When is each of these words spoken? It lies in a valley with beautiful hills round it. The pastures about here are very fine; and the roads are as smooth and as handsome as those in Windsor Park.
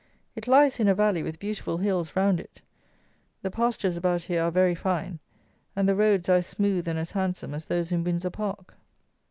It 0.35 0.47
lies 0.47 0.79
in 0.79 0.87
a 0.87 0.95
valley 0.95 1.21
with 1.21 1.37
beautiful 1.37 1.77
hills 1.77 2.15
round 2.15 2.39
it. 2.39 2.59
The 3.43 3.51
pastures 3.51 3.95
about 3.95 4.23
here 4.23 4.41
are 4.41 4.49
very 4.49 4.73
fine; 4.73 5.19
and 5.75 5.87
the 5.87 5.95
roads 5.95 6.27
are 6.27 6.37
as 6.37 6.47
smooth 6.47 6.87
and 6.87 6.97
as 6.97 7.11
handsome 7.11 7.53
as 7.53 7.65
those 7.67 7.91
in 7.91 8.03
Windsor 8.03 8.31
Park. 8.31 8.73